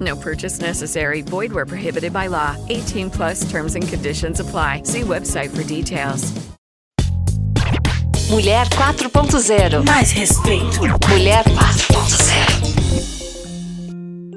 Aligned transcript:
No 0.00 0.16
purchase 0.16 0.60
necessary. 0.60 1.22
Void 1.22 1.52
where 1.52 1.66
prohibited 1.66 2.12
by 2.12 2.28
law. 2.28 2.56
18 2.68 3.10
plus 3.10 3.44
terms 3.50 3.74
and 3.74 3.86
conditions 3.86 4.40
apply. 4.40 4.82
See 4.84 5.02
website 5.02 5.50
for 5.50 5.64
details. 5.64 6.32
Mulher 8.32 8.66
4.0. 8.70 9.84
Mais 9.84 10.10
respeito. 10.10 10.80
Mulher 11.10 11.44
4.0. 11.44 12.82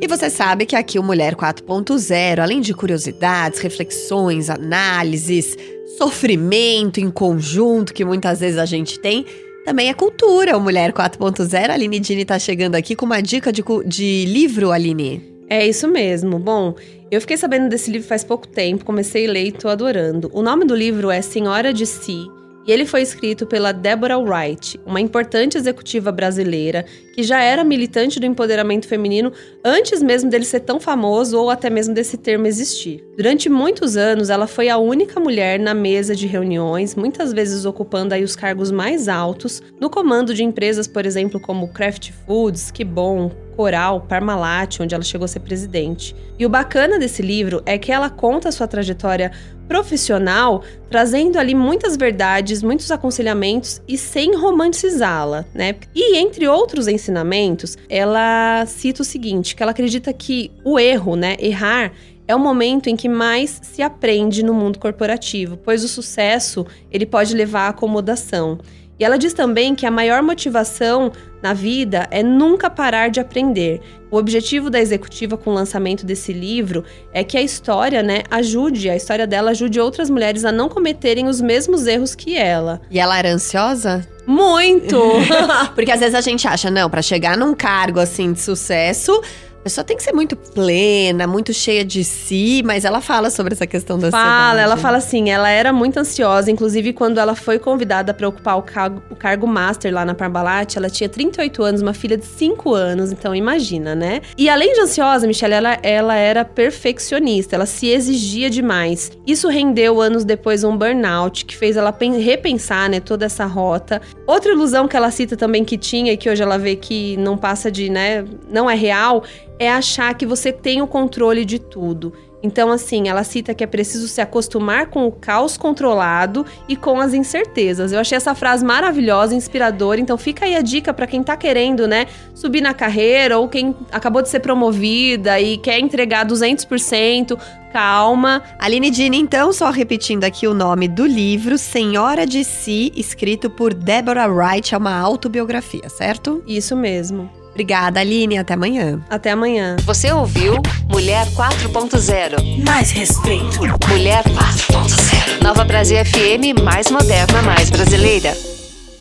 E 0.00 0.08
você 0.08 0.30
sabe 0.30 0.64
que 0.64 0.74
aqui 0.74 0.98
o 0.98 1.02
Mulher 1.02 1.36
4.0, 1.36 2.40
além 2.40 2.60
de 2.60 2.72
curiosidades, 2.72 3.60
reflexões, 3.60 4.48
análises, 4.48 5.56
sofrimento 5.98 7.00
em 7.00 7.10
conjunto 7.10 7.92
que 7.92 8.04
muitas 8.04 8.40
vezes 8.40 8.58
a 8.58 8.64
gente 8.64 8.98
tem, 8.98 9.26
também 9.64 9.90
é 9.90 9.94
cultura. 9.94 10.56
O 10.56 10.60
Mulher 10.60 10.92
4.0, 10.92 11.70
a 11.70 11.74
Aline 11.74 12.00
Dini 12.00 12.24
tá 12.24 12.38
chegando 12.38 12.74
aqui 12.74 12.96
com 12.96 13.04
uma 13.06 13.20
dica 13.20 13.52
de, 13.52 13.62
de 13.86 14.24
livro, 14.24 14.72
Aline. 14.72 15.31
É 15.52 15.68
isso 15.68 15.86
mesmo. 15.86 16.38
Bom, 16.38 16.74
eu 17.10 17.20
fiquei 17.20 17.36
sabendo 17.36 17.68
desse 17.68 17.90
livro 17.90 18.08
faz 18.08 18.24
pouco 18.24 18.48
tempo, 18.48 18.86
comecei 18.86 19.28
a 19.28 19.30
ler 19.30 19.48
e 19.48 19.52
tô 19.52 19.68
adorando. 19.68 20.30
O 20.32 20.40
nome 20.40 20.64
do 20.64 20.74
livro 20.74 21.10
é 21.10 21.20
Senhora 21.20 21.74
de 21.74 21.84
Si. 21.84 22.26
E 22.66 22.72
ele 22.72 22.86
foi 22.86 23.02
escrito 23.02 23.44
pela 23.44 23.70
Deborah 23.70 24.18
Wright, 24.18 24.80
uma 24.86 25.00
importante 25.00 25.58
executiva 25.58 26.10
brasileira 26.10 26.86
que 27.14 27.22
já 27.22 27.42
era 27.42 27.64
militante 27.64 28.18
do 28.18 28.24
empoderamento 28.24 28.86
feminino 28.86 29.32
antes 29.64 30.02
mesmo 30.02 30.30
dele 30.30 30.44
ser 30.44 30.60
tão 30.60 30.80
famoso 30.80 31.38
ou 31.38 31.50
até 31.50 31.68
mesmo 31.68 31.92
desse 31.92 32.16
termo 32.16 32.46
existir. 32.46 33.04
Durante 33.16 33.50
muitos 33.50 33.96
anos, 33.96 34.30
ela 34.30 34.46
foi 34.46 34.68
a 34.68 34.78
única 34.78 35.20
mulher 35.20 35.58
na 35.58 35.74
mesa 35.74 36.16
de 36.16 36.26
reuniões, 36.26 36.94
muitas 36.94 37.32
vezes 37.32 37.66
ocupando 37.66 38.14
aí 38.14 38.22
os 38.22 38.36
cargos 38.36 38.70
mais 38.70 39.08
altos, 39.08 39.60
no 39.78 39.90
comando 39.90 40.32
de 40.32 40.44
empresas, 40.44 40.86
por 40.86 41.04
exemplo, 41.04 41.40
como 41.40 41.68
Kraft 41.68 42.10
Foods, 42.24 42.70
Que 42.70 42.84
Bom, 42.84 43.30
Coral, 43.56 44.00
Parmalat, 44.00 44.80
onde 44.80 44.94
ela 44.94 45.04
chegou 45.04 45.24
a 45.24 45.28
ser 45.28 45.40
presidente. 45.40 46.14
E 46.38 46.44
o 46.44 46.48
bacana 46.48 46.98
desse 46.98 47.22
livro 47.22 47.62
é 47.64 47.78
que 47.78 47.92
ela 47.92 48.10
conta 48.10 48.48
a 48.48 48.52
sua 48.52 48.66
trajetória 48.66 49.30
profissional, 49.68 50.62
trazendo 50.90 51.38
ali 51.38 51.54
muitas 51.54 51.96
verdades, 51.96 52.62
muitos 52.62 52.90
aconselhamentos 52.90 53.80
e 53.88 53.96
sem 53.96 54.36
romantizá-la, 54.36 55.46
né? 55.54 55.76
E 55.94 56.18
entre 56.18 56.46
outros 56.46 56.88
ensinamentos, 56.88 57.78
ela 57.88 58.66
cita 58.66 59.02
o 59.02 59.04
seguinte, 59.04 59.54
que 59.54 59.62
ela 59.62 59.72
acredita 59.72 60.12
que 60.12 60.50
o 60.64 60.78
erro, 60.78 61.16
né, 61.16 61.36
errar 61.38 61.92
é 62.28 62.34
o 62.34 62.38
momento 62.38 62.88
em 62.88 62.96
que 62.96 63.08
mais 63.08 63.60
se 63.62 63.82
aprende 63.82 64.42
no 64.42 64.54
mundo 64.54 64.78
corporativo, 64.78 65.56
pois 65.56 65.82
o 65.82 65.88
sucesso, 65.88 66.66
ele 66.90 67.04
pode 67.04 67.34
levar 67.34 67.66
à 67.66 67.68
acomodação. 67.68 68.58
E 69.02 69.04
ela 69.04 69.18
diz 69.18 69.32
também 69.32 69.74
que 69.74 69.84
a 69.84 69.90
maior 69.90 70.22
motivação 70.22 71.10
na 71.42 71.52
vida 71.52 72.06
é 72.08 72.22
nunca 72.22 72.70
parar 72.70 73.10
de 73.10 73.18
aprender. 73.18 73.80
O 74.08 74.16
objetivo 74.16 74.70
da 74.70 74.78
executiva 74.78 75.36
com 75.36 75.50
o 75.50 75.52
lançamento 75.52 76.06
desse 76.06 76.32
livro 76.32 76.84
é 77.12 77.24
que 77.24 77.36
a 77.36 77.42
história, 77.42 78.00
né, 78.00 78.22
ajude, 78.30 78.88
a 78.88 78.94
história 78.94 79.26
dela 79.26 79.50
ajude 79.50 79.80
outras 79.80 80.08
mulheres 80.08 80.44
a 80.44 80.52
não 80.52 80.68
cometerem 80.68 81.26
os 81.26 81.40
mesmos 81.40 81.84
erros 81.88 82.14
que 82.14 82.36
ela. 82.36 82.80
E 82.88 83.00
ela 83.00 83.18
era 83.18 83.32
ansiosa? 83.32 84.06
Muito! 84.24 84.96
Porque 85.74 85.90
às 85.90 85.98
vezes 85.98 86.14
a 86.14 86.20
gente 86.20 86.46
acha, 86.46 86.70
não, 86.70 86.88
pra 86.88 87.02
chegar 87.02 87.36
num 87.36 87.54
cargo 87.54 87.98
assim 87.98 88.32
de 88.32 88.40
sucesso, 88.40 89.20
a 89.62 89.64
pessoa 89.64 89.84
tem 89.84 89.96
que 89.96 90.02
ser 90.02 90.12
muito 90.12 90.34
plena, 90.34 91.24
muito 91.24 91.54
cheia 91.54 91.84
de 91.84 92.02
si, 92.02 92.62
mas 92.64 92.84
ela 92.84 93.00
fala 93.00 93.30
sobre 93.30 93.54
essa 93.54 93.64
questão 93.64 93.96
da 93.96 94.10
Fala, 94.10 94.24
ansiedade. 94.24 94.60
ela 94.64 94.76
fala 94.76 94.96
assim, 94.96 95.30
ela 95.30 95.48
era 95.48 95.72
muito 95.72 95.98
ansiosa, 96.00 96.50
inclusive 96.50 96.92
quando 96.92 97.18
ela 97.18 97.36
foi 97.36 97.60
convidada 97.60 98.12
para 98.12 98.26
ocupar 98.28 98.58
o 98.58 98.62
cargo, 98.62 99.00
o 99.08 99.14
cargo 99.14 99.46
master 99.46 99.94
lá 99.94 100.04
na 100.04 100.14
Parmalat, 100.14 100.76
ela 100.76 100.90
tinha 100.90 101.08
38 101.08 101.62
anos, 101.62 101.80
uma 101.80 101.94
filha 101.94 102.16
de 102.16 102.24
5 102.26 102.74
anos, 102.74 103.12
então 103.12 103.32
imagina, 103.32 103.94
né? 103.94 104.22
E 104.36 104.48
além 104.48 104.72
de 104.72 104.80
ansiosa, 104.80 105.28
Michelle, 105.28 105.54
ela, 105.54 105.78
ela 105.84 106.16
era 106.16 106.44
perfeccionista, 106.44 107.54
ela 107.54 107.64
se 107.66 107.86
exigia 107.86 108.50
demais. 108.50 109.12
Isso 109.24 109.48
rendeu 109.48 110.00
anos 110.00 110.24
depois 110.24 110.64
um 110.64 110.76
burnout 110.76 111.44
que 111.44 111.56
fez 111.56 111.76
ela 111.76 111.92
pen- 111.92 112.18
repensar, 112.20 112.90
né, 112.90 112.98
toda 112.98 113.26
essa 113.26 113.46
rota. 113.46 114.02
Outra 114.26 114.50
ilusão 114.50 114.88
que 114.88 114.96
ela 114.96 115.10
cita 115.12 115.36
também 115.36 115.64
que 115.64 115.78
tinha 115.78 116.12
e 116.12 116.16
que 116.16 116.28
hoje 116.28 116.42
ela 116.42 116.58
vê 116.58 116.74
que 116.74 117.16
não 117.18 117.36
passa 117.38 117.70
de, 117.70 117.88
né, 117.88 118.24
não 118.50 118.68
é 118.68 118.74
real, 118.74 119.22
é 119.62 119.72
achar 119.72 120.14
que 120.14 120.26
você 120.26 120.52
tem 120.52 120.82
o 120.82 120.86
controle 120.86 121.44
de 121.44 121.58
tudo. 121.58 122.12
Então, 122.42 122.72
assim, 122.72 123.08
ela 123.08 123.22
cita 123.22 123.54
que 123.54 123.62
é 123.62 123.66
preciso 123.66 124.08
se 124.08 124.20
acostumar 124.20 124.86
com 124.86 125.06
o 125.06 125.12
caos 125.12 125.56
controlado 125.56 126.44
e 126.68 126.74
com 126.74 127.00
as 127.00 127.14
incertezas. 127.14 127.92
Eu 127.92 128.00
achei 128.00 128.16
essa 128.16 128.34
frase 128.34 128.64
maravilhosa, 128.64 129.34
inspiradora. 129.34 130.00
Então, 130.00 130.18
fica 130.18 130.44
aí 130.44 130.56
a 130.56 130.60
dica 130.60 130.92
para 130.92 131.06
quem 131.06 131.22
tá 131.22 131.36
querendo, 131.36 131.86
né, 131.86 132.06
subir 132.34 132.60
na 132.60 132.74
carreira 132.74 133.38
ou 133.38 133.48
quem 133.48 133.76
acabou 133.92 134.20
de 134.22 134.28
ser 134.28 134.40
promovida 134.40 135.40
e 135.40 135.56
quer 135.56 135.78
entregar 135.78 136.26
200%. 136.26 137.38
Calma. 137.72 138.42
Aline 138.58 138.90
Dini, 138.90 139.18
então, 139.18 139.50
só 139.50 139.70
repetindo 139.70 140.24
aqui 140.24 140.46
o 140.46 140.52
nome 140.52 140.88
do 140.88 141.06
livro, 141.06 141.56
Senhora 141.56 142.26
de 142.26 142.44
Si, 142.44 142.92
escrito 142.94 143.48
por 143.48 143.72
Deborah 143.72 144.26
Wright, 144.26 144.74
é 144.74 144.78
uma 144.78 144.98
autobiografia, 144.98 145.88
certo? 145.88 146.42
Isso 146.46 146.76
mesmo. 146.76 147.41
Obrigada, 147.52 148.00
Aline, 148.00 148.38
até 148.38 148.54
amanhã. 148.54 148.98
Até 149.08 149.30
amanhã. 149.30 149.76
Você 149.84 150.10
ouviu 150.10 150.54
Mulher 150.88 151.26
4.0. 151.28 152.64
Mais 152.64 152.90
respeito. 152.90 153.60
Mulher 153.88 154.24
4.0. 154.24 155.42
Nova 155.42 155.64
Brasil 155.64 155.98
FM, 156.04 156.62
mais 156.62 156.90
moderna, 156.90 157.42
mais 157.42 157.68
brasileira. 157.70 158.34